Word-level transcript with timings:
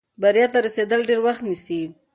بریا 0.21 0.45
ته 0.53 0.59
رسېدل 0.65 1.01
ډېر 1.09 1.19
وخت 1.25 1.41
نیسي. 1.47 1.81